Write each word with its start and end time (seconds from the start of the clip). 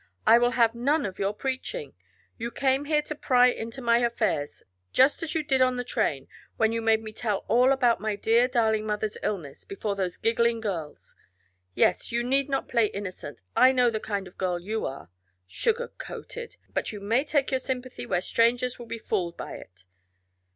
"I 0.25 0.39
will 0.39 0.53
have 0.57 0.73
none 0.73 1.05
of 1.05 1.19
your 1.19 1.31
preaching. 1.31 1.93
You 2.39 2.49
came 2.49 2.85
here 2.85 3.03
to 3.03 3.13
pry 3.13 3.49
into 3.51 3.83
my 3.83 3.99
affairs 3.99 4.63
just 4.91 5.21
as 5.21 5.35
you 5.35 5.43
did 5.43 5.61
on 5.61 5.75
the 5.75 5.83
train, 5.83 6.27
when 6.57 6.71
you 6.71 6.81
made 6.81 7.03
me 7.03 7.13
tell 7.13 7.45
all 7.47 7.71
about 7.71 7.99
my 8.01 8.15
dear, 8.15 8.47
darling 8.47 8.87
mother's 8.87 9.15
illness, 9.21 9.63
before 9.63 9.95
those 9.95 10.17
giggling 10.17 10.59
girls. 10.59 11.15
Yes, 11.75 12.11
you 12.11 12.23
need 12.23 12.49
not 12.49 12.67
play 12.67 12.87
innocent. 12.87 13.43
I 13.55 13.71
know 13.73 13.91
the 13.91 13.99
kind 13.99 14.27
of 14.27 14.39
girl 14.39 14.57
you 14.57 14.87
are. 14.87 15.11
'Sugar 15.45 15.89
coated!' 15.99 16.57
But 16.73 16.91
you 16.91 16.99
may 16.99 17.23
take 17.23 17.51
your 17.51 17.59
sympathy 17.59 18.07
where 18.07 18.21
strangers 18.21 18.79
will 18.79 18.87
be 18.87 18.97
fooled 18.97 19.37
by 19.37 19.53
it. 19.53 19.83